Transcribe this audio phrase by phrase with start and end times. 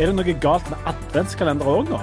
[0.00, 1.98] Er det noe galt med adventskalendere òg nå?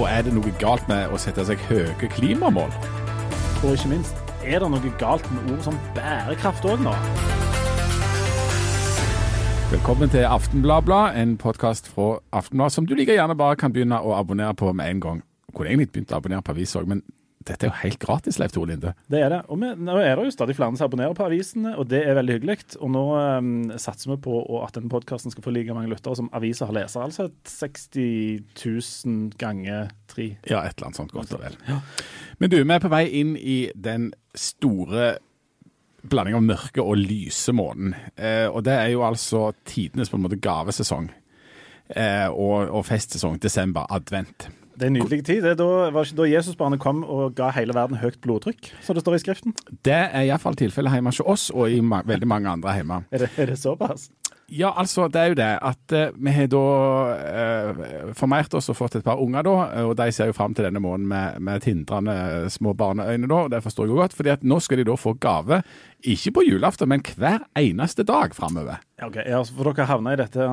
[0.00, 2.72] Og er det noe galt med å sette seg høye klimamål?
[3.60, 6.94] Og ikke minst, er det noe galt med ord som bærekraft òg nå?
[9.74, 14.16] Velkommen til Aftenbladblad, en podkast fra Aftenblad som du like gjerne bare kan begynne å
[14.16, 15.20] abonnere på med en gang.
[15.50, 17.04] Jeg kunne egentlig begynt å abonnere på avis òg, men
[17.48, 18.92] dette er jo helt gratis, Leif Tore Linde.
[19.10, 19.40] Det er det.
[19.52, 22.18] Og vi, nå er det jo stadig flere som abonnerer på avisene, og det er
[22.18, 22.58] veldig hyggelig.
[22.80, 26.30] Og nå um, satser vi på at denne podkasten skal få like mange lyttere som
[26.36, 27.08] aviser har lesere.
[27.08, 30.32] Altså 60 000 ganger tre.
[30.48, 31.58] Ja, et eller annet sånt godt og vel.
[31.68, 31.80] Ja.
[32.38, 35.14] Men du, vi er på vei inn i den store
[36.02, 37.94] blanding av mørke og lyse månen.
[38.16, 41.10] Eh, og det er jo altså tidenes på en måte gavesesong.
[41.92, 43.38] Eh, og, og festsesong.
[43.42, 43.86] Desember.
[43.92, 44.48] Advent.
[44.76, 45.42] Det er en nydelig tid.
[45.44, 49.18] Det er da, da Jesusbarnet kom og ga hele verden høyt blodtrykk, som det står
[49.18, 49.56] i Skriften?
[49.84, 53.02] Det er iallfall tilfellet hjemme hos oss og i ma veldig mange andre hjemme.
[53.12, 54.08] Er det, er det såpass?
[54.52, 56.64] Ja, altså det er jo det at uh, vi har da
[57.16, 59.54] uh, formert oss og fått et par unger, da.
[59.88, 63.46] Og de ser jo fram til denne måneden med, med tindrende små barneøyne, da.
[63.46, 64.16] Og det forstår jeg jo godt.
[64.18, 65.62] fordi at nå skal de da få gave,
[66.04, 68.84] ikke på julaften, men hver eneste dag framover.
[69.02, 70.52] Okay, ja, For dere havna i dette,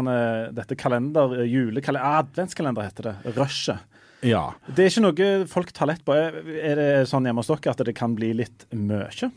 [0.55, 3.17] dette kalender, julekalender, adventskalender heter det.
[3.35, 3.83] Rushet.
[4.25, 4.50] Ja.
[4.67, 6.16] Det er ikke noe folk tar lett på.
[6.16, 9.31] Er det sånn hjemme hos dere at det kan bli litt mye?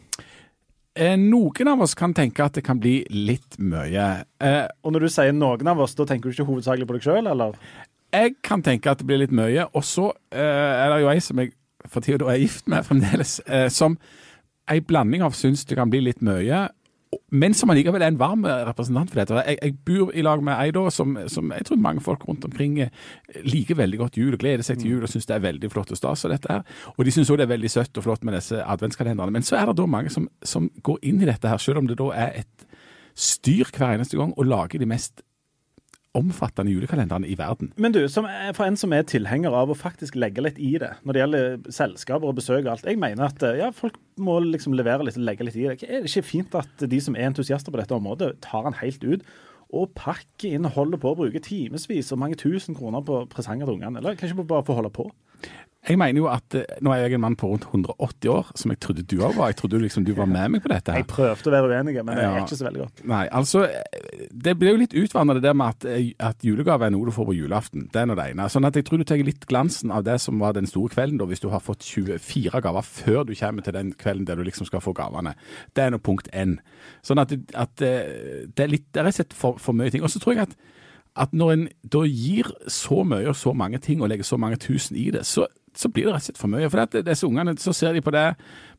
[0.95, 4.09] Eh, noen av oss kan tenke at det kan bli litt mye.
[4.43, 7.07] Eh, og når du sier noen av oss, da tenker du ikke hovedsakelig på deg
[7.07, 7.57] sjøl, eller?
[8.13, 9.71] Jeg kan tenke at det blir litt mye.
[9.73, 11.55] Og så eh, er det jo ei som jeg
[11.89, 13.41] for tida er gift med fremdeles,
[13.75, 13.97] som
[14.71, 16.61] ei blanding av syns det kan bli litt mye,
[17.33, 19.43] men som allikevel er en varm representant for dette.
[19.47, 22.79] Jeg, jeg bor i lag med ei som, som, jeg tror mange folk rundt omkring
[22.81, 22.93] eh,
[23.45, 25.93] liker veldig godt jul og gleder seg til jul og syns det er veldig flott
[25.93, 26.25] og stas.
[26.25, 26.63] Og dette her.
[26.97, 29.33] Og de syns òg det er veldig søtt og flott med disse adventskalenderne.
[29.33, 31.89] Men så er det da mange som, som går inn i dette her, selv om
[31.91, 32.67] det da er et
[33.17, 35.25] styr hver eneste gang, og lager de mest
[36.19, 37.71] omfattende julekalenderen i verden.
[37.81, 41.17] Men du, for en som er tilhenger av å faktisk legge litt i det, når
[41.17, 42.89] det gjelder selskaper og besøk og alt.
[42.89, 45.79] Jeg mener at ja, folk må liksom levere litt og legge litt i det.
[45.89, 49.07] Er det ikke fint at de som er entusiaster på dette området, tar den helt
[49.09, 49.25] ut?
[49.73, 53.79] Og pakker inn, holder på å bruke timevis og mange tusen kroner på presanger til
[53.79, 54.03] ungene.
[54.03, 55.09] Eller kanskje bare få holde på?
[55.83, 58.71] Jeg mener jo at eh, Nå er jeg en mann på rundt 180 år, som
[58.71, 59.51] jeg trodde du òg var.
[59.51, 60.93] Jeg trodde liksom du var med meg på dette.
[60.95, 61.03] her.
[61.03, 63.03] Jeg prøvde å være uenig, men det er ikke så veldig godt.
[63.11, 63.65] Nei, altså
[64.31, 67.15] Det blir jo litt utvannet det der med at, eh, at julegave er noe du
[67.15, 67.89] får på julaften.
[67.91, 68.47] Det er nå det ene.
[68.53, 71.19] Sånn at jeg tror du tar litt glansen av det som var den store kvelden,
[71.19, 74.47] da, hvis du har fått 24 gaver før du kommer til den kvelden der du
[74.47, 75.35] liksom skal få gavene.
[75.75, 76.61] Det er nå punkt én.
[77.03, 79.91] Sånn at, at, eh, det er litt Det er rett og slett for, for mye
[79.91, 80.03] ting.
[80.07, 80.55] Og så tror jeg at
[81.17, 84.61] at når en da gir så mye og så mange ting og legger så mange
[84.61, 86.69] tusen i det, så så blir det rett og slett for mye.
[86.69, 88.27] For disse ungene så ser de på det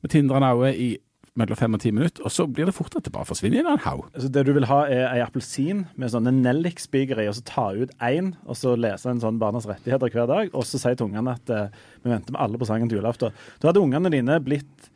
[0.03, 0.91] med tindrende øyne i
[1.39, 3.61] mellom fem og ti minutter, og så blir det fort at det bare forsvinner i
[3.65, 4.03] en haug.
[4.13, 7.63] Altså det du vil ha, er ei appelsin med sånne nellikspiker i, og så ta
[7.73, 11.09] ut én, og så lese en sånn Barnas rettigheter hver dag, og så sier til
[11.09, 11.73] ungene at uh,
[12.03, 13.33] vi venter med alle på sangen til julaften.
[13.57, 14.91] Da hadde ungene dine blitt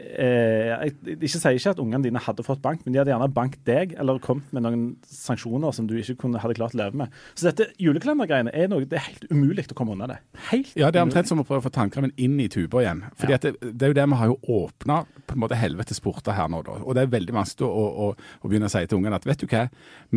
[0.00, 3.30] eh, Jeg ikke sier ikke at ungene dine hadde fått bank, men de hadde gjerne
[3.34, 7.02] bankt deg, eller kommet med noen sanksjoner som du ikke kunne, hadde klart å leve
[7.02, 7.16] med.
[7.34, 10.20] Så dette julekalendergreiene er noe, det er helt umulig å komme unna det.
[10.50, 13.04] Helt ja, det er omtrent som å prøve å få tannkremen inn i tuba igjen.
[13.20, 13.40] Fordi ja.
[13.42, 15.02] det, det, er jo det vi har jo åpna
[15.60, 16.78] helvetes porter her nå, da.
[16.84, 19.42] Og det er veldig vanskelig å, å, å, begynne å si til ungene at vet
[19.42, 19.66] du hva,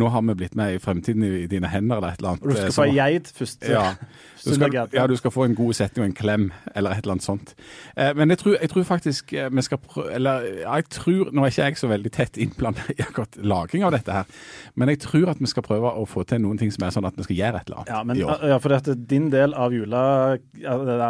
[0.00, 2.44] nå har vi blitt med i fremtiden i, i dine hender eller et eller annet.
[2.44, 3.68] Og du skal få ei geit først.
[3.68, 3.90] Ja.
[4.44, 6.42] Du skal, ja, du skal få en god setning og en klem
[6.76, 7.54] eller et eller annet sånt.
[7.96, 11.44] Eh, men jeg tror, jeg tror faktisk eh, vi skal prøve Eller jeg tror Nå
[11.44, 14.30] er ikke jeg så veldig tett innblandet i akkurat laging av dette her,
[14.74, 17.08] men jeg tror at vi skal prøve å få til noen ting som er sånn
[17.08, 17.92] at vi skal gjøre et eller annet.
[17.94, 20.04] Ja, men, ja for dette, din del av jula,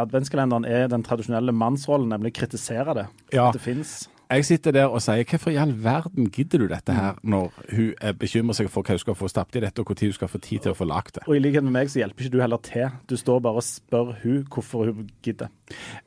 [0.00, 3.06] adventskalenderen er den tradisjonelle mannsrollen, nemlig kritisere det.
[3.34, 3.48] Ja.
[3.48, 4.02] At det fins.
[4.30, 8.16] Jeg sitter der og sier hvorfor i all verden gidder du dette her, når hun
[8.18, 10.40] bekymrer seg for hva hun skal få stappet i dette, og når hun skal få
[10.42, 11.26] tid til å få lagd det.
[11.28, 12.88] Og i likhet med meg så hjelper ikke du heller til.
[13.10, 15.52] Du står bare og spør hun hvorfor hun gidder.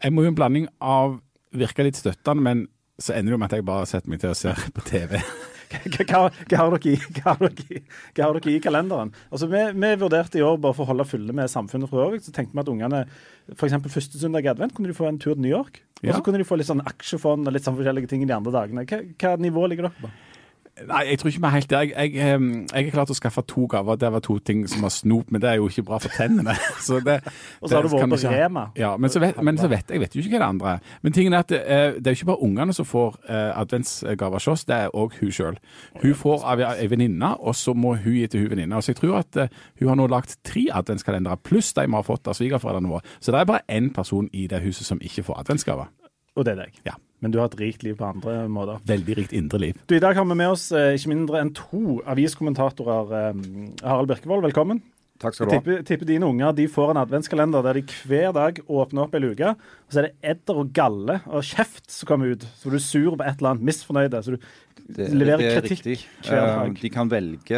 [0.04, 1.20] Jeg må jo en blanding av
[1.56, 2.66] virke litt støttende, men
[2.98, 5.20] så ender det jo med at jeg bare setter meg til å se på TV.
[5.68, 7.82] Hva, hva, har i, hva, har i,
[8.16, 9.10] hva har dere i kalenderen?
[9.28, 12.22] Altså, vi, vi, vurderte i år, bare for å holde fulle med samfunnet for øvrig,
[12.24, 13.02] så tenkte vi at ungene
[13.52, 13.76] f.eks.
[13.92, 15.82] første søndag i advent kunne de få en tur til New York.
[16.06, 18.56] Og så kunne de få litt sånn aksjefond og litt sånn forskjellige ting de andre
[18.56, 18.86] dagene.
[18.88, 20.14] Hva, hva nivå ligger dere på?
[20.86, 21.82] Nei, jeg tror ikke vi er helt der.
[21.82, 22.42] Jeg, jeg,
[22.74, 23.98] jeg er klar til å skaffe to gaver.
[23.98, 26.54] Det var to ting som var snop, men det er jo ikke bra for tennene.
[26.88, 27.18] Så det,
[27.62, 28.68] og så har du vært på Rema.
[28.78, 30.94] Ja, men så, vet, men så vet jeg vet jo ikke hva det andre er.
[31.02, 33.60] Men tingen er at det, eh, det er jo ikke bare ungene som får uh,
[33.62, 35.58] adventsgaver hos oss, det er òg hun sjøl.
[36.04, 38.82] Hun får av ei venninne, og så må hun gi til hun venninna.
[38.84, 42.06] Så jeg tror at uh, hun har nå lagt tre adventskalendere, pluss de vi har
[42.06, 43.18] fått av svigerforeldrene våre.
[43.20, 45.90] Så det er bare én person i det huset som ikke får adventsgaver.
[46.38, 46.82] Og det er deg.
[46.86, 47.00] Ja.
[47.20, 48.82] Men du har et rikt liv på andre måter.
[48.88, 49.80] Veldig rikt indre liv.
[49.90, 53.18] Du, I dag har vi med oss eh, ikke mindre enn to aviskommentatorer.
[53.32, 53.42] Eh,
[53.88, 54.84] Harald Birkevold, velkommen.
[55.18, 55.58] Takk skal du ha.
[55.58, 59.22] tipper, tipper dine unger de får en adventskalender der de hver dag åpner opp ei
[59.24, 62.46] luke, og så er det edder og galle og kjeft som kommer ut.
[62.60, 64.22] Så du er sur på et eller annet, misfornøyde.
[64.22, 64.38] Så du
[64.88, 66.06] Det, leverer det er kritikk riktig.
[66.22, 66.54] hver dag.
[66.70, 66.78] dag.
[66.84, 67.58] De kan velge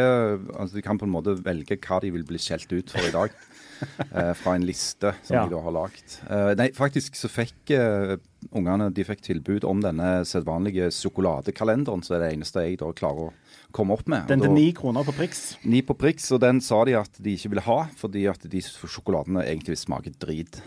[0.56, 3.12] altså de kan på en måte velge hva de vil bli skjelt ut for i
[3.12, 3.36] dag.
[4.14, 5.44] eh, fra en liste som Ja.
[5.46, 6.16] de da har lagd.
[6.28, 8.16] Eh, nei, faktisk så fikk eh,
[8.56, 13.30] ungene de fikk tilbud om denne sedvanlige sjokoladekalenderen, så er det eneste jeg da klarer
[13.30, 13.32] å
[13.72, 14.26] komme opp med.
[14.30, 15.56] Den til ni kroner på Prix.
[15.64, 18.62] Ni på Prix, og den sa de at de ikke ville ha, fordi at de
[18.66, 20.60] sjokoladene egentlig smaker drit.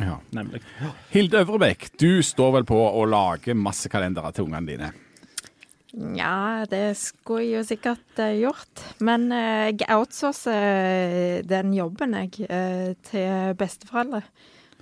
[0.00, 0.18] Ja.
[0.32, 0.62] Nemlig.
[1.12, 4.92] Hilde Øvrebekk, du står vel på å lage masse kalendere til ungene dine.
[5.92, 8.80] Ja, det skulle jeg jo sikkert eh, gjort.
[9.04, 14.22] Men eh, jeg outsourcer eh, den jobben jeg eh, til besteforeldre.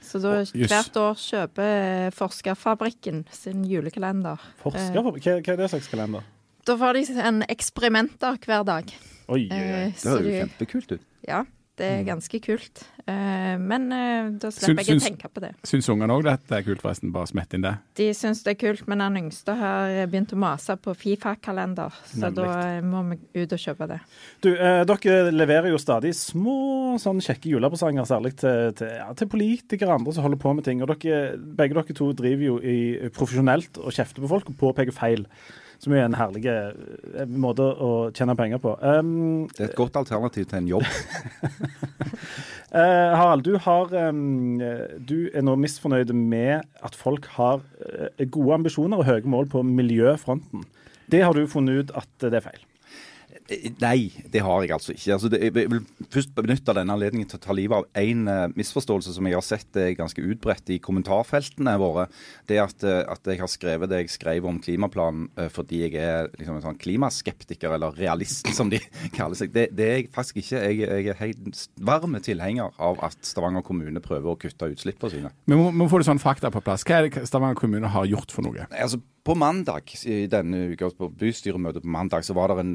[0.00, 4.40] Så da oh, hvert år kjøper Forskerfabrikken sin julekalender.
[4.62, 5.40] Forskerfabrikken?
[5.40, 6.24] hva, hva er det slags kalender?
[6.64, 8.94] Da får de en eksperimenter hver dag.
[9.30, 9.88] Oi, oi, oi.
[9.90, 11.08] Det høres jo kjempekult ut.
[11.26, 11.42] Ja,
[11.80, 12.82] det er ganske kult.
[13.08, 15.50] Eh, men eh, da Syns- slipper jeg syns- å tenke på det.
[15.66, 17.10] Syns ungene òg dette er kult, forresten?
[17.14, 17.72] Bare smett inn det.
[17.98, 21.96] De syns det er kult, men den yngste har begynt å mase på Fifa-kalender.
[22.12, 22.36] Så Nemlig.
[22.36, 23.98] da eh, må vi ut og kjøpe det.
[24.44, 26.58] Du, eh, dere leverer jo stadig små
[27.02, 30.68] sånn kjekke julepresanger, særlig til, til, ja, til politikere og andre som holder på med
[30.68, 30.84] ting.
[30.84, 32.78] Og dere, begge dere to driver jo i,
[33.16, 35.26] profesjonelt og kjefter på folk og påpeker feil.
[35.80, 38.74] Som er en herlig eh, måte å tjene penger på.
[38.84, 40.88] Um, Det er et godt alternativ til en jobb.
[42.74, 44.60] uh, Harald, du, har, um,
[45.08, 49.64] du er nå misfornøyd med at folk har eh, gode ambisjoner og høye mål på
[49.64, 50.68] miljøfronten.
[51.10, 52.60] Det har du funnet ut at det er feil.
[53.50, 55.12] Eh, Nei, det har jeg altså ikke.
[55.16, 55.82] Altså, det, jeg vil
[56.12, 58.24] først benytte denne anledningen til å ta livet av én
[58.56, 62.06] misforståelse som jeg har sett er ganske utbredt i kommentarfeltene våre.
[62.48, 65.96] Det at, eh, at jeg har skrevet det jeg skrev om klimaplanen uh, fordi jeg
[65.98, 68.80] er liksom en sånn klimaskeptiker, eller realist som de
[69.16, 69.54] kaller seg.
[69.54, 70.62] Det, det er jeg faktisk ikke.
[70.64, 75.32] Jeg, jeg er helt varm tilhenger av at Stavanger kommune prøver å kutte utslippene sine.
[75.50, 76.86] Men må, må få litt sånn fakta på plass.
[76.86, 78.68] Hva er det Stavanger kommune har gjort for noe?
[78.70, 79.00] Altså
[79.30, 82.72] På mandag i denne uka, på bystyremøtet på mandag, så var det en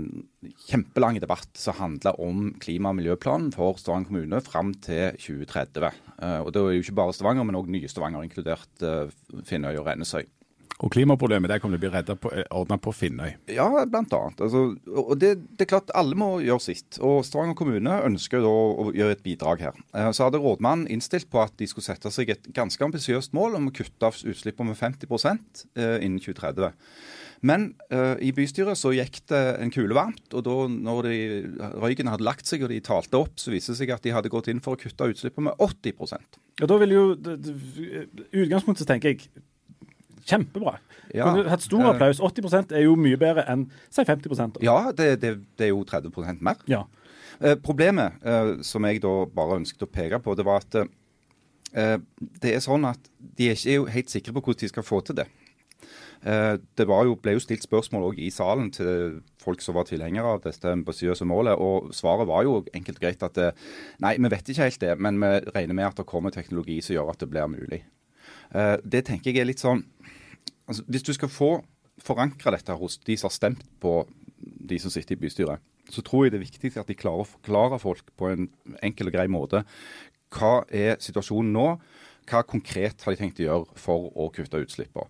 [0.69, 5.89] kjempelang debatt som handla om klima- og miljøplanen for Stavanger kommune fram til 2030.
[6.15, 9.11] Eh, og Det er jo ikke bare Stavanger, men òg nye Stavanger, inkludert uh,
[9.43, 10.23] Finnøy og Rennesøy.
[10.83, 13.37] Og klimaproblemet der kommer til å bli redda på, ordna på Finnøy.
[13.55, 14.41] Ja, blant annet.
[14.43, 16.99] Altså, og det, det er klart Alle må gjøre sitt.
[16.99, 19.77] Og Stavanger kommune ønsker da å gjøre et bidrag her.
[19.95, 23.55] Eh, Så hadde rådmannen innstilt på at de skulle sette seg et ganske ambisiøst mål
[23.61, 26.75] om å kutte av utslippene med 50 eh, innen 2030.
[27.45, 31.17] Men uh, i bystyret så gikk det en kule varmt, og da når de,
[31.83, 34.31] røyken hadde lagt seg og de talte opp, så viste det seg at de hadde
[34.33, 39.27] gått inn for å kutte utslippene med 80 Ja, da vil jo utgangspunktet tenker jeg
[40.25, 40.77] kjempebra.
[41.13, 42.21] Ja, Kunne hatt stor eh, applaus.
[42.23, 44.65] 80% er jo mye bedre enn si 50 da.
[44.65, 46.61] Ja, det, det, det er jo 30 mer.
[46.71, 46.83] Ja.
[47.39, 51.97] Eh, problemet eh, som jeg da bare ønsket å peke på, det var at eh,
[52.41, 55.19] det er sånn at de er ikke helt sikre på hvordan de skal få til
[55.21, 55.29] det.
[56.25, 59.85] Eh, det var jo, ble jo stilt spørsmål også i salen til folk som var
[59.89, 63.51] tilhengere av dette ambisiøse målet, og svaret var jo enkelt og greit at det,
[64.01, 66.97] nei, vi vet ikke helt det, men vi regner med at det kommer teknologi som
[66.97, 67.83] gjør at det blir mulig.
[68.55, 69.83] Eh, det tenker jeg er litt sånn
[70.67, 71.51] altså, Hvis du skal få
[72.01, 74.03] forankra dette hos de som har stemt på
[74.39, 77.29] de som sitter i bystyret, så tror jeg det er viktig at de klarer å
[77.29, 78.49] forklare folk på en
[78.83, 79.63] enkel og grei måte
[80.35, 81.67] hva er situasjonen nå,
[82.27, 85.07] hva konkret har de tenkt å gjøre for å kutte utslippene.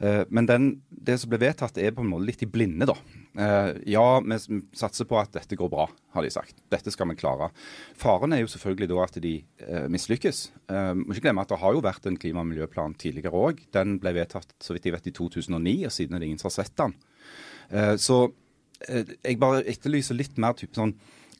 [0.00, 2.94] Eh, Men den, det som ble vedtatt er på en måte litt i blinde, da.
[3.38, 4.38] Eh, Ja, vi
[4.76, 6.56] satser på at dette går bra, har de sagt.
[6.70, 7.50] Dette skal vi klare.
[7.96, 9.34] Faren er jo selvfølgelig da at de
[9.66, 10.44] eh, mislykkes.
[10.68, 13.60] Må ikke glemme at det har jo vært en klima- og miljøplan tidligere òg.
[13.72, 16.50] Den ble vedtatt så vidt jeg vet i 2009, og siden er det ingen som
[16.50, 16.96] har sett den.
[17.98, 18.18] Så
[19.24, 20.92] jeg bare etterlyser litt mer type sånn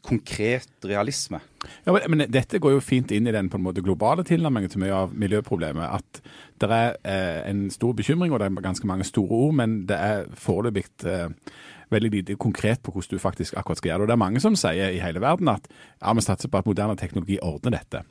[0.03, 1.41] konkret realisme.
[1.85, 4.71] Ja, men, men dette går jo fint inn i den på en måte globale tilnærmingen
[4.71, 6.01] til mye av miljøproblemet.
[6.01, 6.21] At
[6.63, 9.99] det er eh, en stor bekymring, og det er ganske mange store ord, men det
[9.99, 11.33] er foreløpig eh,
[11.91, 14.07] veldig lite konkret på hvordan du faktisk akkurat skal gjøre det.
[14.07, 16.69] Og det er mange som sier i hele verden at ja, vi satser på at
[16.69, 18.03] moderne teknologi ordner dette.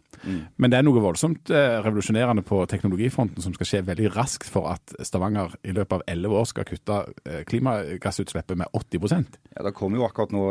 [0.58, 4.72] Men det er noe voldsomt eh, revolusjonerende på teknologifronten som skal skje veldig raskt for
[4.72, 9.76] at Stavanger i løpet av elleve år skal kutte eh, klimagassutslippet med 80% Ja, Det
[9.78, 10.46] kommer jo akkurat nå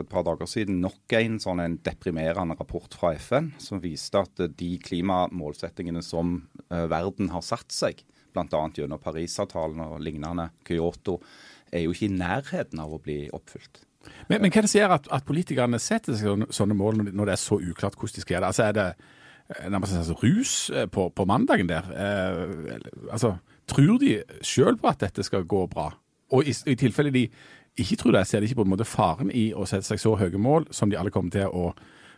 [0.00, 4.20] for et par dager siden nok en sånn en deprimerende rapport fra FN som viste
[4.20, 6.38] at eh, de klimamålsettingene som
[6.70, 8.00] eh, verden har satt seg,
[8.32, 8.64] bl.a.
[8.76, 11.18] gjennom Parisavtalen og lignende, Kyoto,
[11.70, 13.84] er jo ikke i nærheten av å bli oppfylt.
[14.30, 17.24] Men, men hva er det som gjør at, at politikerne setter seg sånne, mål når,
[17.26, 18.52] det er så uklart hvordan de skal gjøre det?
[18.54, 20.54] Altså Er det eh, nærmest altså, rus
[20.94, 21.90] på, på mandagen der?
[21.92, 22.78] Eh,
[23.10, 23.36] altså,
[23.68, 25.90] tror de sjøl på at dette skal gå bra?
[26.30, 27.26] Og i, i tilfelle de
[27.78, 30.16] ikke tror det, ser de ikke på en måte faren i å sette seg så
[30.18, 31.70] høye mål som de alle kommer til å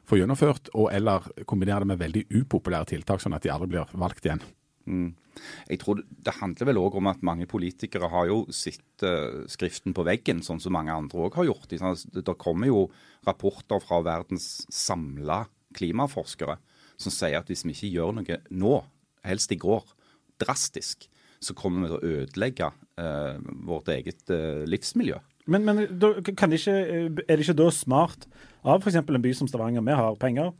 [0.08, 3.92] få gjennomført, og eller kombinere det med veldig upopulære tiltak, sånn at de aldri blir
[3.98, 4.42] valgt igjen.
[4.82, 5.12] Mm.
[5.70, 9.94] Jeg tror Det handler vel òg om at mange politikere har jo sett uh, skriften
[9.94, 11.70] på veggen, sånn som mange andre òg har gjort.
[11.70, 12.88] Det kommer jo
[13.26, 16.58] rapporter fra verdens samla klimaforskere
[17.00, 18.76] som sier at hvis vi ikke gjør noe nå,
[19.26, 19.86] helst i går,
[20.42, 21.08] drastisk,
[21.42, 22.68] så kommer vi til å ødelegge
[23.00, 25.18] uh, vårt eget uh, livsmiljø.
[25.50, 28.28] Men, men da, det ikke, er det ikke da smart
[28.62, 29.00] av f.eks.
[29.00, 29.82] en by som Stavanger?
[29.86, 30.52] Vi har penger,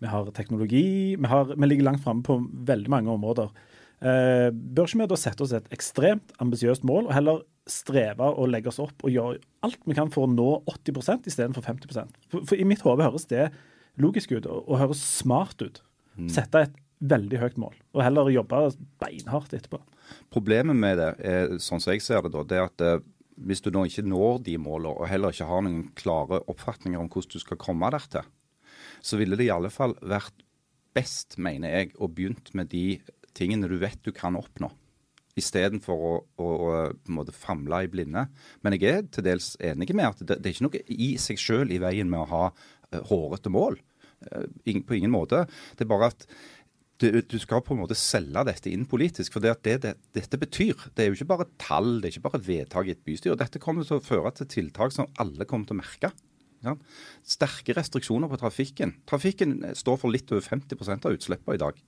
[0.00, 3.52] vi har teknologi, vi, har, vi ligger langt framme på veldig mange områder.
[4.00, 8.48] Eh, bør ikke vi da sette oss et ekstremt ambisiøst mål, og heller streve og
[8.50, 11.92] legge oss opp og gjøre alt vi kan for å nå 80% istedenfor 50
[12.32, 13.50] for, for i mitt hode høres det
[14.00, 15.82] logisk ut og, og høres smart ut.
[16.16, 16.30] Mm.
[16.32, 18.64] Sette et veldig høyt mål, og heller jobbe
[19.00, 19.80] beinhardt etterpå.
[20.32, 22.98] Problemet med det, er, sånn som jeg ser det, da, det er at eh,
[23.46, 27.08] hvis du nå ikke når de målene, og heller ikke har noen klare oppfatninger om
[27.08, 28.28] hvordan du skal komme der til,
[29.00, 30.44] så ville det i alle fall vært
[30.96, 33.00] best, mener jeg, å begynt med de
[33.36, 34.70] tingene du vet du kan oppnå.
[35.38, 38.26] Istedenfor å, å, å på en måte famle i blinde.
[38.64, 41.40] Men jeg er til dels enig med at det, det er ikke noe i seg
[41.40, 43.78] selv i veien med å ha uh, hårete mål.
[44.26, 44.48] Uh,
[44.84, 45.46] på ingen måte.
[45.78, 46.26] Det er bare at
[47.00, 49.34] du, du, skal på en måte selge dette inn politisk.
[49.34, 52.26] For det det, det, dette betyr, det er jo ikke bare tall, det er ikke
[52.28, 53.38] bare vedtak i et bystyre.
[53.40, 56.12] Dette kommer til å føre til tiltak som alle kommer til å merke.
[56.66, 56.74] Ja.
[57.24, 58.98] Sterke restriksjoner på trafikken.
[59.08, 61.78] Trafikken står for litt over 50% av utslippene i dag.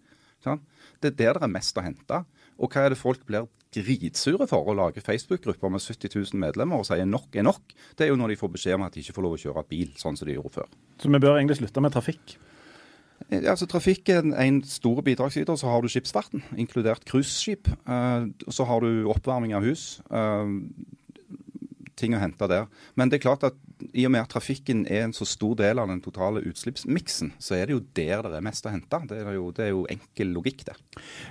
[0.46, 0.56] Ja.
[1.02, 2.22] Det er der det er mest å hente.
[2.62, 6.80] Og hva er det folk blir dritsure for å lage Facebook-grupper med 70 000 medlemmer
[6.80, 7.76] og sier nok er nok?
[7.96, 9.66] Det er jo når de får beskjed om at de ikke får lov å kjøre
[9.68, 10.72] bil, sånn som de gjorde før.
[11.00, 12.36] Så vi bør egentlig slutte med trafikk?
[13.30, 15.56] Altså Trafikken er en stor bidragsyter.
[15.56, 17.70] Så har du skipsfarten, inkludert cruiseskip.
[17.88, 20.00] Uh, så har du oppvarming av hus.
[20.10, 20.60] Uh,
[21.98, 22.66] ting å hente der.
[22.98, 23.58] Men det er klart at
[23.92, 27.56] i og med at trafikken er en så stor del av den totale utslippsmiksen, så
[27.58, 29.00] er det jo der det er mest å hente.
[29.10, 30.76] Det er jo, det er jo enkel logikk, det.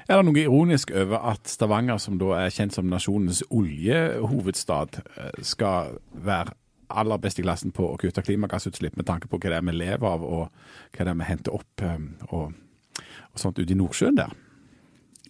[0.07, 5.31] Er det noe ironisk over at Stavanger, som da er kjent som nasjonens oljehovedstad, eh,
[5.47, 6.57] skal være
[6.99, 9.75] aller best i klassen på å kutte klimagassutslipp, med tanke på hva det er vi
[9.75, 12.53] lever av, og hva det er vi henter opp um, og,
[13.01, 14.35] og, sånt ute i Nordsjøen der?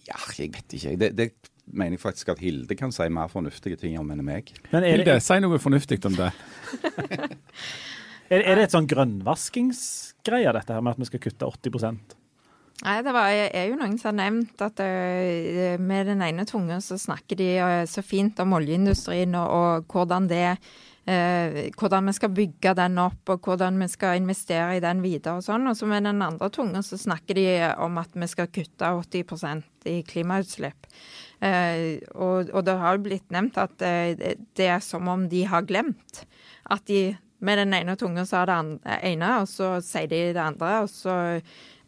[0.08, 0.96] Ja, jeg vet ikke.
[0.98, 1.28] Det, det,
[1.72, 4.50] mener jeg faktisk at Hilde kan si mer fornuftige ting om enn meg.
[4.72, 6.32] Men Hilde, si noe fornuftig om det.
[8.32, 12.18] er, er, det et sånn grønnvaskingsgreie, dette her med at vi skal kutte 80%
[12.82, 16.80] Nei, Det var, er jo noen som har nevnt at ø, med den ene tunga
[16.82, 20.56] så snakker de ø, så fint om oljeindustrien og, og hvordan det
[21.02, 25.42] hvordan vi skal bygge den opp, og hvordan vi skal investere i den videre og
[25.42, 25.66] sånn.
[25.66, 27.46] Og så med den andre tunga så snakker de
[27.82, 30.86] om at vi skal kutte 80% i klimautslipp.
[31.42, 34.14] Eh, og, og, det har blitt nevnt at eh,
[34.54, 36.22] det er som om de har glemt
[36.70, 38.54] at de med den ene tunga sa det
[39.02, 40.84] ene, og så sier de det andre.
[40.84, 41.16] og så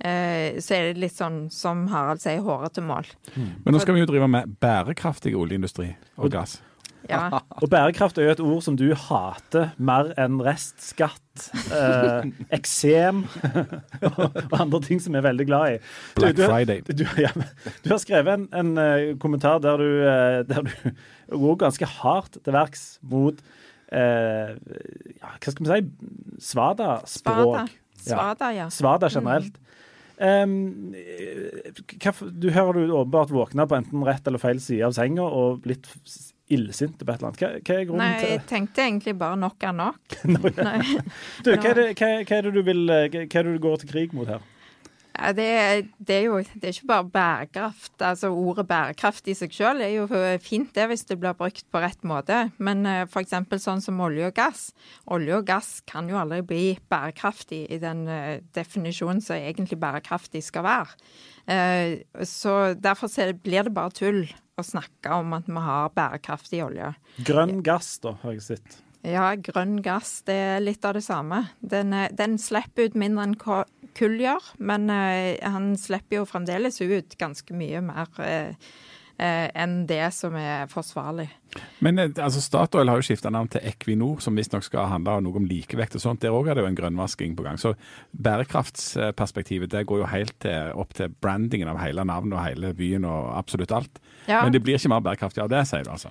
[0.03, 3.07] eh, så er det litt sånn som Harald sier, håret til mål.
[3.37, 3.51] Mm.
[3.63, 6.59] Men nå skal vi jo drive med bærekraftig oljeindustri og gass.
[7.11, 7.41] Ja.
[7.63, 13.25] Og bærekraft er jo et ord som du hater mer enn restskatt, eh, eksem
[14.09, 15.81] og andre ting som vi er veldig glad i.
[16.19, 16.85] Black du, Friday.
[16.89, 20.73] Du, ja, du, har skrevet en, en uh, kommentar der du, uh, der du
[21.35, 23.43] går ganske hardt til verks mot
[23.93, 27.77] uh, ja, hva skal vi si svada-språk.
[28.05, 28.71] Svada, ja.
[28.73, 29.61] Svada generelt.
[30.15, 30.95] Um,
[31.99, 35.65] hva, du hører du åpenbart våkna på enten rett eller feil side av senga og
[35.65, 35.89] blitt
[36.53, 37.41] illsinte på et eller annet.
[37.41, 40.17] Hva, hva er grunnen Nei, til Nei, jeg tenkte egentlig bare nok er nok.
[40.35, 40.81] no, ja.
[41.45, 43.81] du, hva, er det, hva, hva, er det, du vil, hva er det du går
[43.83, 44.45] til krig mot her?
[45.15, 45.47] Ja, det,
[46.03, 47.95] det, er jo det er ikke bare bærekraft.
[48.03, 50.07] altså Ordet bærekraft i seg selv er jo
[50.43, 52.49] fint det hvis det blir brukt på rett måte.
[52.59, 53.37] Men uh, f.eks.
[53.63, 54.67] sånn som olje og gass.
[55.15, 60.43] Olje og gass kan jo aldri bli bærekraftig i den uh, definisjonen som egentlig bærekraftig
[60.49, 60.99] skal være.
[61.47, 63.13] Uh, så derfor
[63.45, 64.25] blir det bare tull
[64.59, 66.91] å snakke om at vi har bærekraftig olje.
[67.27, 68.81] Grønn gass, da, har jeg sett.
[69.05, 71.45] Ja, grønn gass det er litt av det samme.
[71.61, 73.35] Den, den slipper ut mindre enn
[73.97, 78.53] kull gjør, men uh, han slipper jo fremdeles ut ganske mye mer uh,
[79.21, 81.29] uh, enn det som er forsvarlig.
[81.85, 85.47] Men altså, Statoil har jo skifta navn til Equinor, som visstnok skal handle noe om
[85.49, 86.23] likevekt og sånt.
[86.25, 87.61] Der òg er det jo en grønnvasking på gang.
[87.63, 87.77] Så
[88.11, 93.07] bærekraftsperspektivet det går jo helt til, opp til brandingen av hele navnet og hele byen
[93.07, 94.03] og absolutt alt.
[94.27, 94.43] Ja.
[94.43, 96.11] Men det blir ikke mer bærekraftig av det, sier du altså?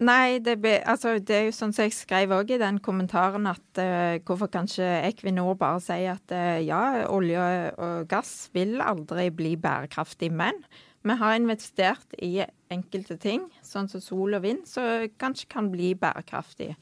[0.00, 3.44] Nei, det, be, altså, det, er jo sånn som jeg skrev òg i den kommentaren,
[3.50, 7.42] at uh, hvorfor kanskje Equinor bare si at uh, ja, olje
[7.76, 10.56] og gass vil aldri bli bærekraftig, men
[11.04, 12.38] vi har investert i
[12.72, 16.72] enkelte ting, sånn som sol og vind, som kanskje kan bli bærekraftig.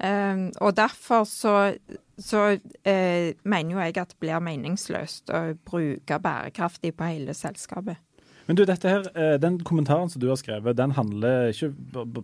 [0.00, 1.74] Um, og derfor så,
[2.18, 7.98] så uh, mener jo jeg at det blir meningsløst å bruke bærekraftig på hele selskapet.
[8.50, 11.70] Men du, dette her, eh, Den kommentaren som du har skrevet, den handler ikke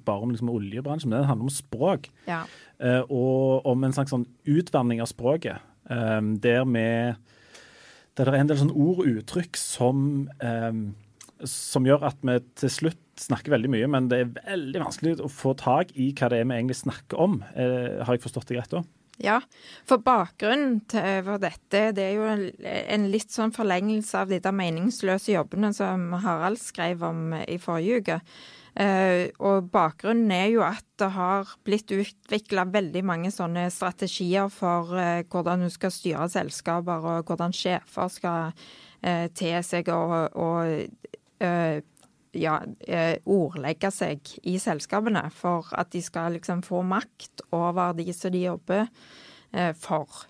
[0.03, 2.11] bare om liksom oljebransjen, men den handler om språk.
[2.27, 2.43] Ja.
[2.83, 5.63] Uh, og om en slags sånn utvanning av språket.
[5.87, 7.15] Um, der vi
[8.17, 10.27] Der det er en del sånn ord og uttrykk som
[11.45, 15.31] som gjør at vi til slutt snakker veldig mye, men det er veldig vanskelig å
[15.33, 17.39] få tak i hva det er vi egentlig snakker om.
[17.57, 18.83] Eh, har jeg forstått det greit da?
[19.17, 19.39] Ja,
[19.89, 25.33] for bakgrunnen for dette det er jo en, litt sånn forlengelse av de der meningsløse
[25.33, 28.21] jobbene som Harald skrev om i forrige uke.
[28.77, 34.93] Uh, og bakgrunnen er jo at det har blitt utvikla veldig mange sånne strategier for
[34.93, 38.69] uh, hvordan du skal styre selskaper, og hvordan sjefer skal
[39.37, 41.43] te seg og, og
[42.39, 48.13] ja, uh, ordlegge seg i selskapene for at de skal liksom få makt over de
[48.17, 50.27] som de jobber uh, for.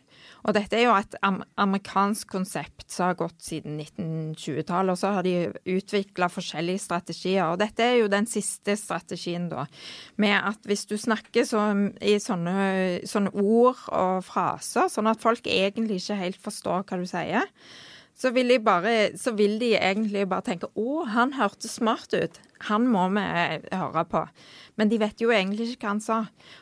[0.46, 1.16] Og dette er jo et
[1.58, 4.92] amerikansk konsept som har gått siden 1920-tallet.
[4.94, 7.42] Og så har de utvikla forskjellige strategier.
[7.50, 9.66] Og dette er jo den siste strategien, da.
[10.22, 11.64] Med at hvis du snakker så,
[11.98, 12.54] i sånne,
[13.10, 17.50] sånne ord og fraser, sånn at folk egentlig ikke helt forstår hva du sier,
[18.16, 22.38] så vil, de bare, så vil de egentlig bare tenke å, han hørtes smart ut.
[22.70, 23.24] Han må vi
[23.68, 24.22] høre på.
[24.80, 26.18] Men de vet jo egentlig ikke hva han sa.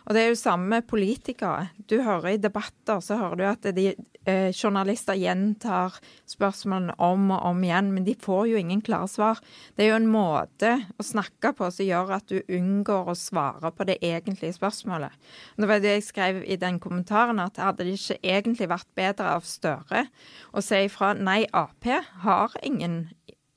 [0.09, 1.69] Og det er jo samme med politikere.
[1.87, 3.93] Du hører i debatter, så hører du at de,
[4.29, 5.99] eh, journalister gjentar
[6.31, 9.43] spørsmålene om og om igjen, men de får jo ingen klare svar.
[9.77, 13.73] Det er jo en måte å snakke på som gjør at du unngår å svare
[13.75, 15.15] på det egentlige spørsmålet.
[15.55, 18.91] Og det var det jeg skrev i den kommentaren, at hadde det ikke egentlig vært
[18.97, 20.07] bedre av Støre
[20.55, 21.85] å si ifra nei, Ap
[22.25, 23.05] har ingen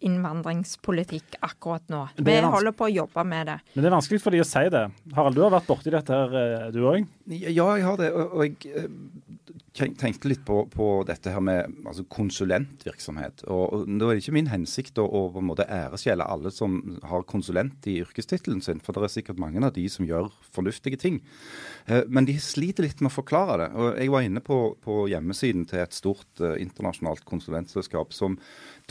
[0.05, 2.03] innvandringspolitikk akkurat nå.
[2.21, 3.57] Vi holder på å jobbe med det.
[3.73, 4.83] Men det er vanskelig for de å si det.
[5.17, 7.07] Harald, du har vært borti dette her, eh, du òg?
[7.33, 8.11] Ja, jeg har det.
[8.13, 8.91] Og, jeg eh,
[9.77, 13.45] tenkte litt på, på dette her med altså konsulentvirksomhet.
[13.47, 16.79] Og, og Det er ikke min hensikt å, å på en måte æresgjelde alle som
[17.07, 20.99] har konsulent i yrkestittelen sin, for det er sikkert mange av de som gjør fornuftige
[21.01, 21.21] ting.
[21.85, 23.69] Eh, men de sliter litt med å forklare det.
[23.77, 28.37] Og Jeg var inne på, på hjemmesiden til et stort internasjonalt konsulentselskap som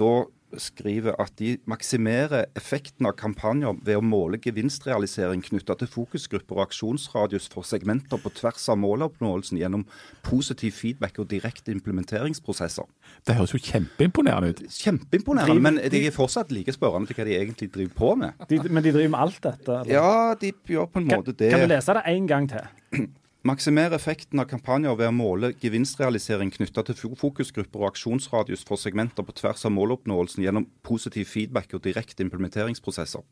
[0.01, 0.27] da
[0.63, 6.65] skriver at de maksimerer effekten av kampanjer ved å måle gevinstrealisering knytta til fokusgrupper og
[6.67, 9.85] aksjonsradius for segmenter på tvers av måloppnåelsen gjennom
[10.27, 12.89] positiv feedback og direkte implementeringsprosesser.
[13.27, 14.65] Det høres jo kjempeimponerende ut.
[14.79, 18.49] Kjempeimponerende, men de er fortsatt like spørrende til hva de egentlig driver på med.
[18.51, 19.83] De, men de driver med alt dette?
[19.83, 19.95] Eller?
[19.99, 21.53] Ja, de gjør på en måte det.
[21.55, 22.67] Kan vi lese det en gang til?
[23.47, 29.23] Maksimere effekten av kampanjer ved å måle gevinstrealisering knytta til fokusgrupper og aksjonsradius for segmenter
[29.27, 33.23] på tvers av måloppnåelsen gjennom positiv feedback og direkte implementeringsprosesser.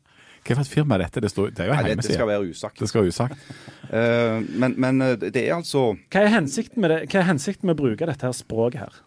[0.45, 1.23] Hva slags firma er dette?
[1.25, 2.13] Det, står, det er jo en hjemmeside.
[2.13, 2.79] Det skal være usagt.
[2.79, 3.49] Det skal være usagt.
[3.89, 7.01] uh, men, men, eh, det er altså Hva er hensikten med, det?
[7.09, 9.01] Hva er hensikten med å bruke dette her språket her?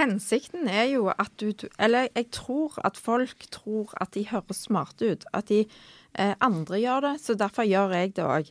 [0.00, 5.14] Hensikten er jo at du Eller jeg tror at folk tror at de høres smarte
[5.14, 5.24] ut.
[5.32, 5.80] At de eh,
[6.14, 8.48] andre gjør det, så derfor gjør jeg det òg.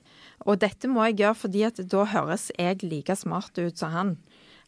[0.48, 4.14] Og dette må jeg gjøre fordi at da høres jeg like smart ut som han.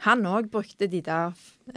[0.01, 1.35] Han òg brukte de der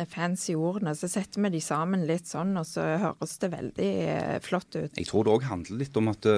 [0.09, 0.95] fancy ordene.
[0.97, 4.97] Så setter vi de sammen litt sånn, og så høres det veldig eh, flott ut.
[4.97, 6.29] Jeg tror det òg handler litt om at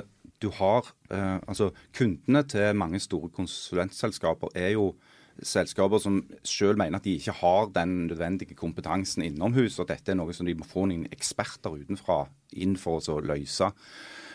[0.43, 4.91] du har eh, Altså, kundene til mange store konsulentselskaper er jo
[5.37, 10.19] selskaper som selv mener at de ikke har den nødvendige kompetansen innomhus, og dette er
[10.19, 12.23] noe som de må få noen eksperter utenfra
[12.57, 13.69] inn for å løse.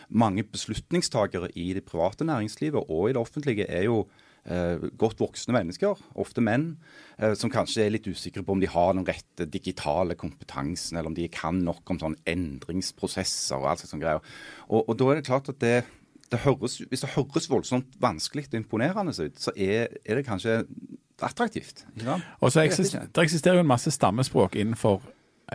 [0.08, 4.02] Mange beslutningstagere i det private næringslivet og i det offentlige er jo
[4.46, 6.76] eh, godt voksne mennesker, ofte menn,
[7.18, 11.12] eh, som kanskje er litt usikre på om de har den rette digitale kompetansen, eller
[11.12, 14.22] om de kan nok om sånne endringsprosesser og alt sånt greier.
[14.68, 15.76] Og, og da er det klart at det
[16.32, 20.62] det høres, hvis det høres voldsomt vanskelig og imponerende ut, så er, er det kanskje
[21.22, 21.84] attraktivt.
[22.40, 25.02] Og så eksister, Det eksisterer jo en masse stammespråk innenfor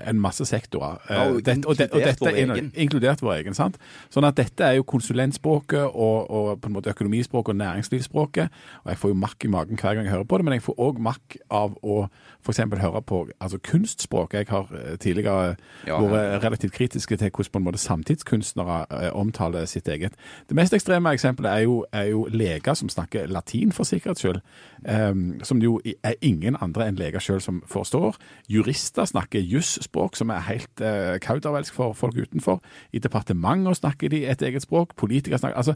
[0.06, 1.00] en masse sektorer.
[1.10, 2.72] Ja, og, det, og, det, og, dette vår egen.
[2.76, 3.58] inkludert vår egen.
[3.58, 3.80] sant?
[4.14, 8.62] Sånn at dette er jo konsulentspråket og, og på en måte økonomispråket og næringslivsspråket.
[8.86, 10.66] Og jeg får jo makk i magen hver gang jeg hører på det, men jeg
[10.68, 12.00] får òg makk av å
[12.48, 12.82] f.eks.
[12.82, 14.34] høre på altså kunstspråk.
[14.34, 15.56] Jeg har eh, tidligere
[15.88, 20.16] ja, vært relativt kritiske til hvordan på en måte samtidskunstnere eh, omtaler sitt eget.
[20.50, 24.42] Det mest ekstreme eksempelet er jo, er jo leger som snakker latin for sikkerhets skyld.
[24.88, 28.16] Um, som jo er ingen andre enn leger sjøl som forstår.
[28.50, 32.62] Jurister snakker jusspråk som er helt uh, kaudervelsk for folk utenfor.
[32.94, 34.96] I departementer snakker de et eget språk.
[34.96, 35.76] Politikere snakker altså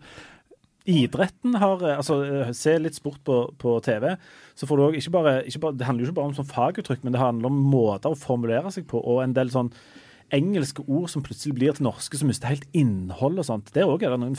[0.89, 4.15] Idretten har eh, altså eh, Se litt sport på, på TV.
[4.57, 6.49] så får du også, ikke bare, ikke bare, Det handler jo ikke bare om sånn
[6.49, 9.69] faguttrykk, men det handler om måter å formulere seg på, og en del sånn
[10.31, 13.73] engelske ord som plutselig blir til norske, som mister helt innhold og sånt.
[13.75, 14.37] Det òg er det noen,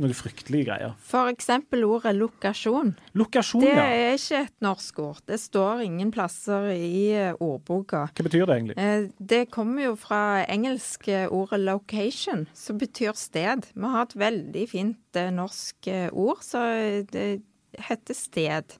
[0.00, 0.94] noen fryktelige greier.
[0.98, 2.94] For eksempel ordet lokasjon.
[3.14, 3.84] Lokasjon, Det ja.
[3.84, 5.20] er ikke et norsk ord.
[5.26, 8.06] Det står ingen plasser i eh, ordboka.
[8.14, 8.76] Hva betyr det egentlig?
[8.78, 13.66] Eh, Det kommer jo fra engelske ordet 'location', som betyr sted.
[13.74, 16.58] Vi har et veldig fint eh, norsk eh, ord, så
[17.12, 17.42] det
[17.78, 18.74] heter sted.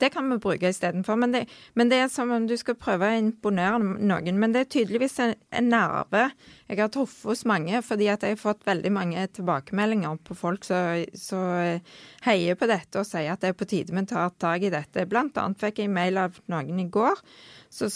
[0.00, 1.16] Det kan vi bruke istedenfor.
[1.18, 4.38] Men, det- men det er som om du skal prøve å imponere noen.
[4.38, 6.30] Men det er tydeligvis en, en nerve
[6.68, 10.66] jeg har truffet hos mange, fordi at jeg har fått veldig mange tilbakemeldinger på folk
[10.68, 11.80] som
[12.26, 15.06] heier på dette og sier at det er på tide vi tar tak i dette.
[15.08, 17.16] Blant annet fikk jeg mail av noen i går
[17.72, 17.88] som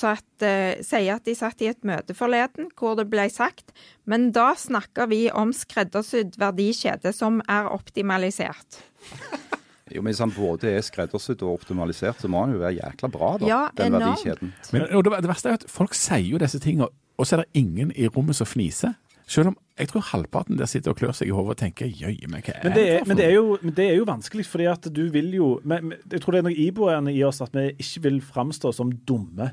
[0.45, 3.73] eh, sier at de satt i et møte forleden hvor det ble sagt
[4.09, 8.81] men da snakker vi om skreddersydd verdikjede som er optimalisert.
[9.95, 13.11] Jo, men Hvis han både er skreddersydd og optimalisert, så må han jo være jækla
[13.13, 13.49] bra, da.
[13.49, 14.05] Ja, den enormt.
[14.05, 14.53] verdikjeden.
[14.73, 17.45] Men, og det, det verste er at folk sier jo disse tingene, og så er
[17.45, 18.97] det ingen i rommet som fniser.
[19.33, 22.29] Selv om jeg tror halvparten der sitter og klør seg i hodet og tenker jøye
[22.29, 24.47] meg, hva er Men det, er, for men, det er jo, det er jo vanskelig,
[24.47, 27.41] fordi at du vil jo men, men Jeg tror det er noe iboende i oss
[27.45, 29.53] at vi ikke vil framstå som dumme.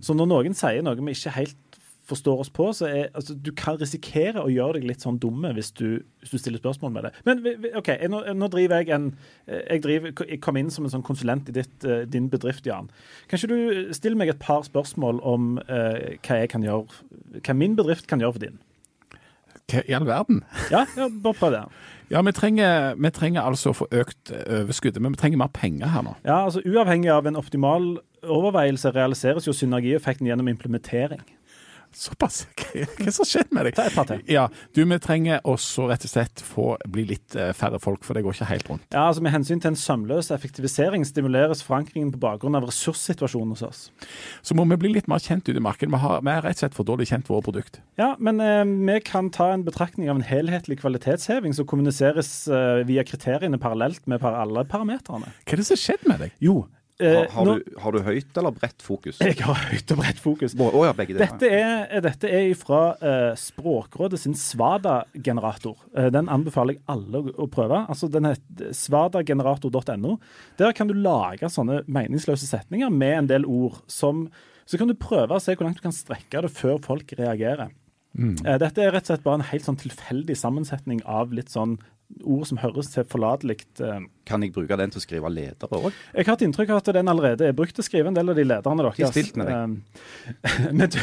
[0.00, 1.69] Så når noen sier noe vi ikke helt
[2.10, 5.52] forstår oss på, så er altså, du kan risikere å gjøre deg litt sånn dumme
[5.56, 7.12] hvis du, hvis du stiller spørsmål med det.
[7.28, 7.42] Men
[7.78, 9.10] OK, jeg, nå, nå driver jeg en
[9.46, 12.90] Jeg, driver, jeg kom inn som en sånn konsulent i ditt, eh, din bedrift, Jan.
[13.30, 17.56] Kan ikke du stille meg et par spørsmål om eh, hva jeg kan gjøre Hva
[17.56, 18.60] min bedrift kan gjøre for din?
[19.70, 20.44] Hva i all verden?
[20.72, 21.64] Ja, ja bare prøv det.
[22.10, 25.52] Ja, vi trenger, vi trenger altså å få økt eh, overskuddet, men vi trenger mer
[25.54, 26.16] penger her nå.
[26.24, 27.92] Ja, altså Uavhengig av en optimal
[28.26, 31.22] overveielse realiseres jo synergieffekten gjennom implementering.
[31.92, 32.44] Såpass?
[32.60, 33.76] Hva er det som har skjedd med deg?
[33.76, 34.22] Ta et par til.
[34.30, 38.16] Ja, du, vi trenger også rett og slett få bli litt eh, færre folk, for
[38.16, 38.86] det går ikke helt rundt.
[38.94, 43.64] Ja, altså Med hensyn til en sømløs effektivisering stimuleres forankringen på bakgrunn av ressurssituasjonen hos
[43.66, 43.82] oss.
[44.46, 45.90] Så må vi bli litt mer kjent ute i markedet.
[45.92, 47.80] Vi, har, vi er rett og slett for dårlig kjent våre produkt.
[48.00, 52.84] Ja, men eh, vi kan ta en betraktning av en helhetlig kvalitetsheving som kommuniseres eh,
[52.88, 55.34] via kriteriene parallelt med alle parametrene.
[55.42, 56.36] Hva er det som har skjedd med deg?
[56.44, 56.62] Jo,
[57.00, 59.18] Har, har, nå- du, har du høyt eller bredt fokus?
[59.24, 60.54] Jeg har høyt og bredt fokus.
[60.60, 61.16] Å ja, begge.
[61.20, 65.76] Dette er, dette er fra eh, Språkrådet sin Svada-generator.
[65.96, 67.82] Eh, den anbefaler jeg alle å, å prøve.
[67.90, 70.16] Altså, den heter svadagenerator.no.
[70.60, 73.80] Der kan du lage sånne meningsløse setninger med en del ord.
[73.90, 74.26] Som,
[74.68, 77.72] så kan du prøve å se hvor langt du kan strekke det før folk reagerer.
[78.18, 81.78] Eh, dette er rett og slett bare en helt sånn tilfeldig sammensetning av litt sånn
[82.24, 85.90] ord som høres tilforlatelig eh, Kan jeg bruke den til å skrive ledere òg?
[86.14, 88.32] jeg har hatt inntrykk av at den allerede er brukt til å skrive en del
[88.32, 88.98] av de lederne deres.
[88.98, 89.56] Ikke stilt med deg.
[89.56, 89.76] Um,
[90.78, 90.98] men, du,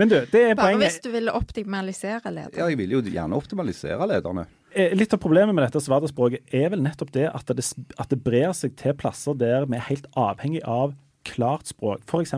[0.00, 2.58] men du, det er Bare hvis du vil optimalisere lederne.
[2.58, 4.46] Ja, jeg vil jo gjerne optimalisere lederne.
[4.74, 7.66] Eh, Litt av problemet med dette svada-språket er vel nettopp det at det,
[8.00, 10.96] at det brer seg til plasser der vi er helt avhengig av
[11.28, 12.02] klart språk.
[12.08, 12.34] F.eks.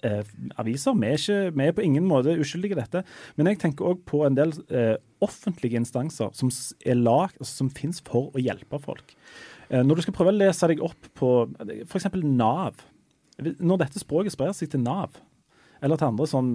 [0.00, 0.24] Eh,
[0.56, 0.94] aviser.
[0.96, 3.02] Vi er, ikke, vi er på ingen måte uskyldige i dette.
[3.36, 6.48] Men jeg tenker òg på en del eh, offentlige instanser som,
[6.80, 9.12] er lag, altså, som finnes for å hjelpe folk.
[9.68, 11.34] Eh, når du skal prøve å lese deg opp på
[11.84, 12.08] f.eks.
[12.24, 12.80] Nav.
[13.40, 15.20] Når dette språket sprer seg til Nav,
[15.84, 16.48] eller til andre sånn,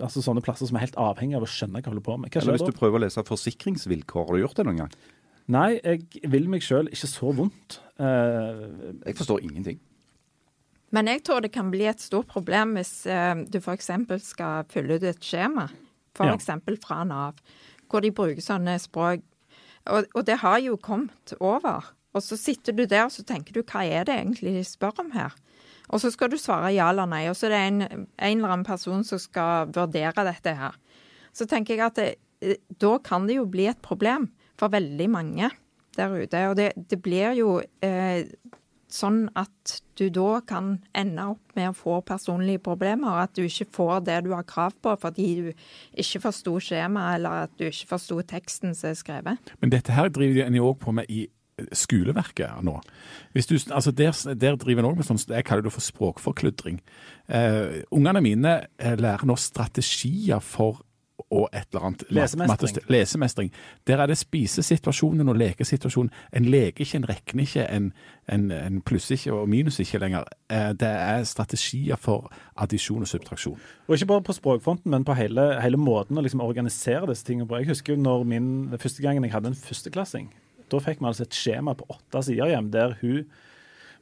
[0.00, 2.32] altså sånne plasser som er helt avhengig av å skjønne hva jeg holder på med,
[2.36, 4.26] Eller hvis du prøver å lese forsikringsvilkår.
[4.28, 4.96] Har du gjort det noen gang?
[5.48, 7.78] Nei, jeg vil meg sjøl ikke så vondt.
[7.96, 9.80] Uh, Jeg forstår ingenting.
[10.94, 13.90] Men jeg tror det kan bli et stort problem hvis eh, du f.eks.
[14.24, 15.68] skal fylle ut et skjema,
[16.18, 16.32] Ja.
[16.34, 16.48] f.eks.
[16.82, 17.36] fra Nav,
[17.88, 19.20] hvor de bruker sånne språk.
[19.88, 21.92] Og, og det har jo kommet over.
[22.16, 25.04] Og så sitter du der og så tenker du, hva er det egentlig de spør
[25.04, 25.36] om her?
[25.88, 27.78] Og så skal du svare ja eller nei, og så er det en,
[28.18, 30.74] en eller annen person som skal vurdere dette her.
[31.32, 32.08] Så tenker jeg at det,
[32.44, 34.26] eh, da kan det jo bli et problem
[34.58, 35.48] for veldig mange
[35.96, 36.42] der ute.
[36.50, 38.26] Og det, det blir jo eh,
[38.88, 43.22] sånn at du da kan ende opp med å få personlige problemer.
[43.24, 45.50] At du ikke får det du har krav på fordi du
[45.98, 49.52] ikke forsto skjemaet, eller at du ikke forsto teksten som er skrevet.
[49.60, 51.26] Men dette her driver en jo òg på med i
[51.74, 52.76] skoleverket nå.
[53.34, 56.80] Du, altså der, der driver en òg med sånn jeg kaller det for språkforkludring.
[57.26, 60.84] Eh, ungene mine eh, lærer nå strategier for
[61.30, 62.84] og et eller annet Lesemestring.
[62.88, 63.52] lesemestring.
[63.86, 66.10] Der er det spisesituasjonen og lekesituasjonen.
[66.32, 67.92] En leker ikke, en regner ikke, en,
[68.32, 70.24] en, en plusser ikke og minus ikke lenger.
[70.50, 73.60] Eh, det er strategier for addisjon og subtraksjon.
[73.88, 77.48] Og ikke bare på språkfronten, men på hele, hele måten å liksom organisere disse tingene
[77.48, 77.60] på.
[77.60, 80.32] Jeg husker jo når min, første gangen jeg hadde en førsteklassing.
[80.72, 83.28] Da fikk vi altså et skjema på åtte sider hjem der hun,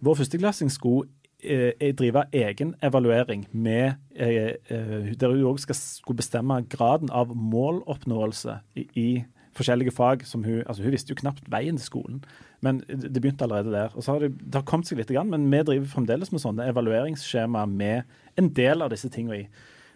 [0.05, 1.09] vår førsteklassing skulle
[1.43, 8.87] drive egen evaluering med eh, eh, Der hun òg skulle bestemme graden av måloppnåelse i,
[8.95, 9.09] i
[9.57, 10.25] forskjellige fag.
[10.27, 12.25] som Hun altså hun visste jo knapt veien til skolen,
[12.61, 13.95] men det begynte allerede der.
[13.95, 16.41] Og så har det, det har kommet seg litt, grann, men vi driver fremdeles med
[16.43, 18.05] sånne evalueringsskjema med
[18.37, 19.49] en del av disse tingene i.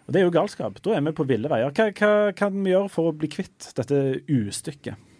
[0.07, 0.81] Og Det er jo galskap.
[0.83, 1.71] Da er vi på ville veier.
[1.71, 5.10] Hva, hva kan vi gjøre for å bli kvitt dette ustykket?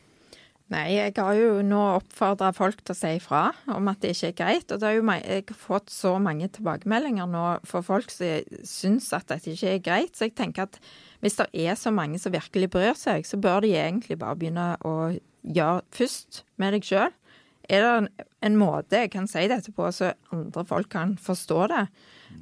[0.72, 3.42] Nei, jeg har jo nå oppfordra folk til å si ifra
[3.74, 4.70] om at det ikke er greit.
[4.72, 9.10] Og det er jo, jeg har fått så mange tilbakemeldinger nå for folk som syns
[9.18, 10.14] at dette ikke er greit.
[10.16, 10.80] Så jeg tenker at
[11.20, 14.70] hvis det er så mange som virkelig bryr seg, så bør de egentlig bare begynne
[14.88, 14.96] å
[15.44, 17.12] gjøre først med deg sjøl.
[17.68, 18.10] Er det en,
[18.48, 21.86] en måte jeg kan si dette på så andre folk kan forstå det?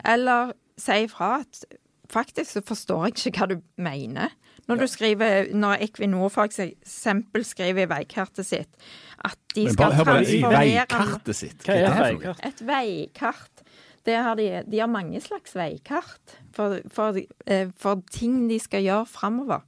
[0.05, 1.65] Eller si ifra at
[2.13, 4.37] faktisk så forstår jeg ikke hva du mener.
[4.69, 8.89] Når du skriver, når Equinor for eksempel skriver i veikartet sitt
[9.25, 11.63] at de skal på i transformere veikartet sitt.
[11.65, 12.19] Hva er et det for noe?
[12.19, 12.45] veikart?
[12.47, 13.63] et veikart.
[14.07, 18.85] Det har de, de har mange slags veikart for, for, eh, for ting de skal
[18.85, 19.65] gjøre framover.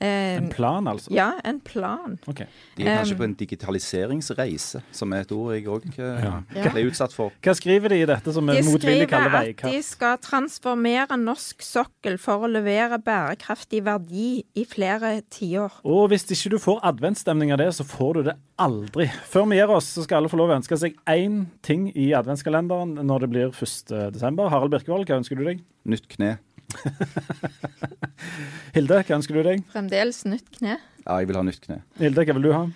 [0.00, 1.10] Eh, En plan, altså?
[1.12, 2.18] ja, en plan.
[2.26, 2.46] Okay.
[2.76, 6.40] De er kanskje Um, på en digitaliseringsreise, som er et ord jeg òg Ja.
[6.72, 7.30] ble utsatt for.
[7.42, 11.60] Hva skriver de i dette som vi De motvillig skriver at de skal transformere norsk
[11.60, 15.70] sokkel for å levere bærekraftig verdi i flere tiår.
[15.84, 19.06] Og hvis ikke du får adventsstemning av det, så får du det aldri.
[19.28, 22.12] Før vi gir oss, så skal alle få lov å ønske seg én ting i
[22.16, 24.12] adventskalenderen når det blir 1.
[24.12, 24.48] desember.
[24.48, 25.60] Harald Birkevold, hva ønsker du deg?
[25.84, 26.38] Nytt kne.
[28.74, 29.64] Hilde, hva ønsker du deg?
[29.72, 30.76] Fremdeles nytt kne.
[31.04, 31.80] Ja, jeg vil ha nytt kne.
[32.00, 32.66] Hilde, hva vil du ha?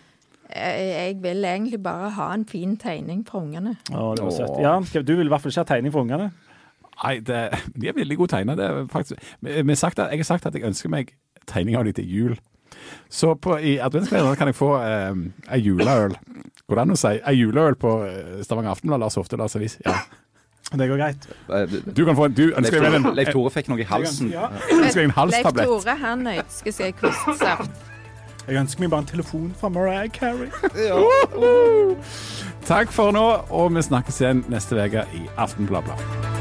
[0.55, 3.75] Jeg, vil egentlig bare ha en fin tegning for ungene.
[3.91, 4.59] Å, det var søtt.
[4.63, 6.31] Ja, du vil i hvert fall ikke ha tegning for ungene?
[7.03, 7.41] Nei, det,
[7.75, 8.59] de er veldig gode tegner.
[8.59, 11.15] Det er faktisk, vi, vi har sagt at, jeg har sagt at jeg ønsker meg
[11.51, 12.37] tegning av dem til jul.
[13.11, 15.25] Så på, i adventskalenderen kan jeg få eh,
[15.57, 16.15] ei juleøl.
[16.69, 19.79] Går det an å si ei juleøl på eh, Stavanger Aftenblad, Lars Oftedals Avis?
[19.85, 19.99] Ja.
[20.73, 21.27] Det går greit.
[21.53, 24.31] Eh, Du kan få en, du ønsker deg en, Leif Tore fikk noe i halsen.
[24.33, 24.49] Ja.
[24.73, 25.67] ønsker en Leif halstablett.
[25.69, 27.71] Tore han ønsker seg kostsaft.
[28.47, 30.51] Jeg ønsker meg bare en telefon fra Mariah Carey.
[32.69, 36.34] Takk for nå, og vi snakkes igjen neste uke i Aftenbladet.